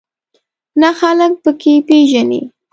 [0.81, 2.41] نه خلک په کې پېژنې.